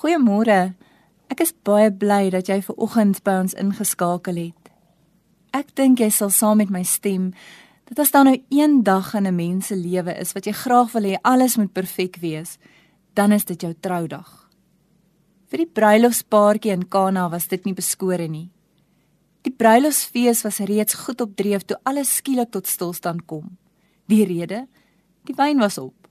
Goeiemôre. 0.00 0.72
Ek 1.28 1.42
is 1.44 1.50
baie 1.52 1.90
bly 1.92 2.30
dat 2.32 2.48
jy 2.48 2.62
ver 2.64 2.76
oggend 2.80 3.18
by 3.20 3.34
ons 3.42 3.52
ingeskakel 3.60 4.38
het. 4.40 4.70
Ek 5.52 5.74
dink 5.76 6.00
jy 6.00 6.08
sal 6.08 6.30
saam 6.32 6.62
met 6.62 6.70
my 6.72 6.80
stem 6.88 7.34
dat 7.90 8.00
as 8.00 8.12
daar 8.14 8.24
nou 8.24 8.38
een 8.48 8.78
dag 8.86 9.12
in 9.18 9.26
'n 9.26 9.36
mens 9.36 9.66
se 9.66 9.76
lewe 9.76 10.14
is 10.16 10.32
wat 10.32 10.46
jy 10.46 10.52
graag 10.52 10.92
wil 10.94 11.04
hê 11.04 11.18
alles 11.22 11.56
moet 11.56 11.72
perfek 11.72 12.16
wees, 12.16 12.56
dan 13.14 13.32
is 13.32 13.44
dit 13.44 13.60
jou 13.60 13.74
troudag. 13.74 14.48
Vir 15.50 15.58
die 15.58 15.72
bruilofspaartjie 15.74 16.72
in 16.72 16.88
Kana 16.88 17.28
was 17.28 17.48
dit 17.48 17.64
nie 17.64 17.74
beskore 17.74 18.28
nie. 18.28 18.50
Die 19.42 19.52
bruilofsfees 19.52 20.42
was 20.42 20.60
reeds 20.60 20.94
goed 20.94 21.20
op 21.20 21.36
dreef 21.36 21.62
toe 21.64 21.76
alles 21.84 22.16
skielik 22.16 22.50
tot 22.50 22.66
stilstand 22.66 23.26
kom. 23.26 23.58
Die 24.06 24.24
rede? 24.24 24.66
Die 25.24 25.34
wyn 25.34 25.58
was 25.58 25.78
op. 25.78 26.08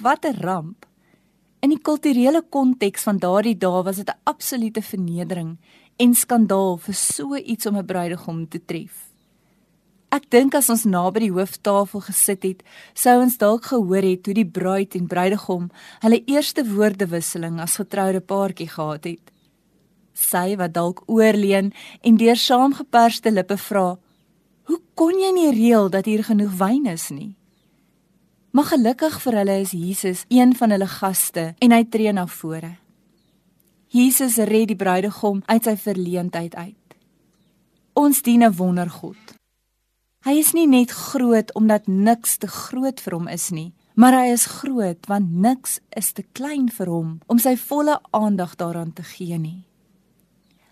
Wat 0.00 0.24
'n 0.24 0.40
ramp. 0.40 0.87
In 1.58 1.72
die 1.74 1.80
kulturele 1.82 2.44
konteks 2.54 3.02
van 3.08 3.18
daardie 3.18 3.56
dae 3.58 3.82
was 3.82 3.96
dit 3.96 4.10
'n 4.10 4.20
absolute 4.30 4.82
vernedering 4.82 5.58
en 5.96 6.14
skandaal 6.14 6.76
vir 6.78 6.94
so 6.94 7.34
iets 7.34 7.66
om 7.66 7.76
'n 7.76 7.86
bruidegom 7.86 8.48
te 8.48 8.60
tref. 8.64 9.08
Ek 10.08 10.30
dink 10.30 10.54
as 10.54 10.70
ons 10.70 10.84
naby 10.84 11.20
die 11.20 11.32
hooftafel 11.32 12.00
gesit 12.00 12.42
het, 12.42 12.62
sou 12.94 13.20
ons 13.20 13.36
dalk 13.36 13.64
gehoor 13.64 14.02
het 14.02 14.26
hoe 14.26 14.34
die 14.34 14.46
bruid 14.46 14.94
en 14.94 15.06
bruidegom 15.06 15.70
hulle 16.00 16.24
eerste 16.24 16.64
woordewisseling 16.64 17.60
as 17.60 17.76
getroude 17.76 18.20
paartjie 18.20 18.68
gehad 18.68 19.04
het. 19.04 19.32
Sy 20.14 20.56
wat 20.56 20.72
dalk 20.72 21.02
oorleen 21.06 21.72
en 22.02 22.16
deur 22.16 22.36
saamgeperste 22.36 23.30
lippe 23.30 23.56
vra: 23.56 23.98
"Hoe 24.62 24.80
kon 24.94 25.18
jy 25.18 25.32
nie 25.32 25.52
reël 25.52 25.90
dat 25.90 26.04
hier 26.04 26.24
genoeg 26.24 26.52
wyn 26.58 26.86
is 26.86 27.10
nie?" 27.10 27.37
Maar 28.58 28.66
gelukkig 28.66 29.20
vir 29.22 29.36
hulle 29.38 29.54
is 29.62 29.70
Jesus 29.70 30.24
een 30.28 30.50
van 30.58 30.72
hulle 30.74 30.86
gaste 30.90 31.42
en 31.62 31.70
hy 31.70 31.84
tree 31.86 32.10
na 32.12 32.24
vore. 32.26 32.72
Jesus 33.94 34.34
red 34.50 34.72
die 34.72 34.76
bruidegom 34.76 35.44
uit 35.46 35.68
sy 35.68 35.76
verleentheid 35.78 36.56
uit. 36.58 36.96
Ons 37.94 38.22
dien 38.26 38.42
'n 38.42 38.56
wondergod. 38.58 39.22
Hy 40.26 40.34
is 40.42 40.52
nie 40.52 40.66
net 40.66 40.90
groot 40.90 41.54
omdat 41.54 41.86
niks 41.86 42.36
te 42.36 42.48
groot 42.48 43.00
vir 43.00 43.14
hom 43.14 43.28
is 43.28 43.50
nie, 43.50 43.72
maar 43.94 44.12
hy 44.12 44.26
is 44.32 44.46
groot 44.46 45.06
want 45.06 45.30
niks 45.30 45.78
is 45.96 46.12
te 46.12 46.24
klein 46.32 46.68
vir 46.68 46.86
hom 46.86 47.20
om 47.26 47.38
sy 47.38 47.56
volle 47.56 48.00
aandag 48.10 48.56
daaraan 48.56 48.92
te 48.92 49.02
gee 49.02 49.38
nie. 49.38 49.64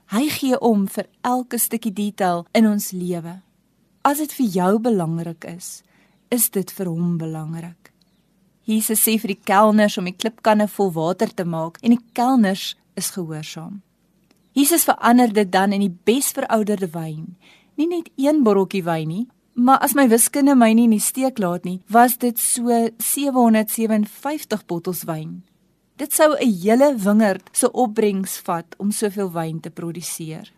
Hy 0.06 0.28
gee 0.28 0.60
om 0.60 0.88
vir 0.88 1.06
elke 1.22 1.58
stukkie 1.58 1.92
detail 1.92 2.46
in 2.52 2.66
ons 2.66 2.90
lewe. 2.90 3.42
As 4.02 4.18
dit 4.18 4.32
vir 4.32 4.46
jou 4.46 4.78
belangrik 4.78 5.44
is, 5.44 5.82
is 6.28 6.50
dit 6.50 6.70
vir 6.70 6.86
hom 6.86 7.16
belangrik. 7.18 7.92
Jesus 8.66 9.04
sê 9.06 9.14
vir 9.22 9.34
die 9.34 9.42
kelners 9.46 9.96
om 9.98 10.08
die 10.08 10.16
klipkanne 10.16 10.66
vol 10.68 10.90
water 10.92 11.30
te 11.30 11.44
maak 11.44 11.78
en 11.82 11.94
die 11.94 12.02
kelners 12.18 12.74
is 12.98 13.12
gehoorsaam. 13.14 13.82
Jesus 14.56 14.86
verander 14.88 15.32
dit 15.32 15.52
dan 15.52 15.72
in 15.76 15.84
die 15.84 15.96
besverouderde 16.08 16.88
wyn. 16.94 17.36
Nie 17.76 17.86
net 17.90 18.08
een 18.16 18.40
botteltjie 18.42 18.82
wyn 18.86 19.08
nie, 19.08 19.26
maar 19.54 19.78
as 19.84 19.94
my 19.94 20.06
wiskunde 20.08 20.56
my 20.56 20.72
nie 20.72 20.86
in 20.88 20.96
die 20.96 21.02
steek 21.02 21.38
laat 21.38 21.64
nie, 21.68 21.82
was 21.92 22.16
dit 22.18 22.40
so 22.40 22.72
757 22.98 24.64
bottels 24.66 25.04
wyn. 25.08 25.44
Dit 25.96 26.12
sou 26.12 26.34
'n 26.34 26.52
hele 26.62 26.96
wingerd 26.96 27.48
se 27.52 27.70
opbrengs 27.70 28.38
vat 28.44 28.74
om 28.78 28.90
soveel 28.90 29.32
wyn 29.32 29.60
te 29.60 29.70
produseer. 29.70 30.52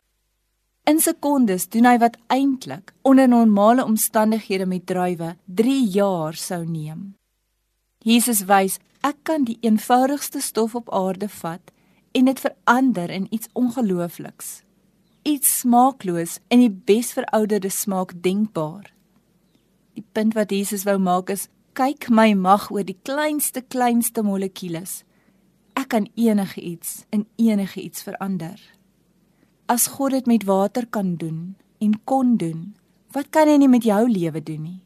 In 0.88 1.02
sekondes 1.04 1.66
doen 1.68 1.84
hy 1.84 1.98
wat 2.00 2.14
eintlik 2.32 2.94
onder 3.04 3.28
normale 3.28 3.84
omstandighede 3.84 4.64
met 4.66 4.86
druiwe 4.88 5.34
3 5.44 5.82
jaar 5.92 6.36
sou 6.40 6.62
neem. 6.64 7.10
Jesus 8.00 8.46
wys, 8.48 8.78
ek 9.04 9.18
kan 9.28 9.44
die 9.44 9.58
eenvoudigste 9.60 10.40
stof 10.40 10.78
op 10.78 10.88
aarde 10.88 11.28
vat 11.28 11.74
en 12.16 12.30
dit 12.30 12.40
verander 12.40 13.12
in 13.12 13.26
iets 13.28 13.50
ongeloofliks. 13.52 14.62
Iets 15.28 15.58
smaakloos 15.58 16.38
en 16.48 16.64
die 16.64 16.72
besverouderde 16.72 17.68
smaak 17.68 18.16
denkbaar. 18.24 18.88
Die 19.92 20.06
punt 20.16 20.32
wat 20.40 20.56
Jesus 20.56 20.86
wou 20.88 20.96
maak 20.96 21.28
is, 21.36 21.50
kyk 21.76 22.08
my 22.08 22.32
mag 22.32 22.70
oor 22.72 22.88
die 22.88 22.96
kleinste 23.04 23.60
kleinste 23.60 24.24
molekules. 24.24 25.02
Ek 25.76 25.92
kan 25.92 26.08
enige 26.16 26.64
iets 26.64 27.02
in 27.12 27.28
enige 27.36 27.84
iets 27.84 28.08
verander 28.08 28.56
as 29.68 29.86
God 29.86 30.16
dit 30.16 30.26
met 30.26 30.44
water 30.48 30.86
kan 30.88 31.14
doen 31.20 31.56
en 31.78 31.94
kon 32.04 32.36
doen, 32.40 32.74
wat 33.12 33.28
kan 33.30 33.48
hy 33.48 33.58
nie 33.60 33.68
met 33.68 33.84
jou 33.84 34.00
lewe 34.08 34.40
doen 34.42 34.62
nie? 34.64 34.80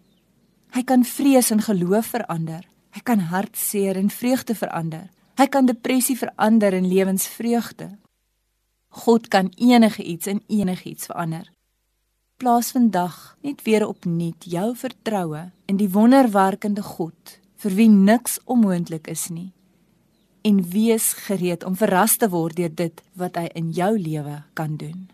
Hy 0.75 0.83
kan 0.89 1.05
vrees 1.07 1.53
en 1.55 1.63
geloof 1.63 2.11
verander. 2.17 2.65
Hy 2.93 3.01
kan 3.07 3.23
hartseer 3.31 3.97
en 3.97 4.11
vreugde 4.11 4.57
verander. 4.59 5.09
Hy 5.39 5.47
kan 5.47 5.69
depressie 5.69 6.17
verander 6.19 6.75
in 6.75 6.89
lewensvreugde. 6.89 7.93
God 9.05 9.29
kan 9.33 9.53
enige 9.57 10.03
iets 10.03 10.27
in 10.27 10.43
enige 10.49 10.91
iets 10.91 11.07
verander. 11.09 11.47
Plaas 12.37 12.73
vandag 12.75 13.37
net 13.41 13.63
weer 13.63 13.87
opnuut 13.87 14.45
jou 14.45 14.73
vertroue 14.77 15.51
in 15.71 15.79
die 15.79 15.91
wonderwerkende 15.93 16.83
God 16.83 17.39
vir 17.63 17.79
wie 17.79 17.89
niks 17.89 18.41
onmoontlik 18.51 19.07
is 19.09 19.29
nie 19.31 19.53
en 20.43 20.63
wees 20.71 21.13
gereed 21.27 21.65
om 21.65 21.77
verras 21.77 22.17
te 22.17 22.29
word 22.29 22.57
deur 22.57 22.75
dit 22.75 23.03
wat 23.19 23.37
hy 23.39 23.49
in 23.59 23.71
jou 23.75 23.95
lewe 23.99 24.43
kan 24.59 24.77
doen. 24.77 25.09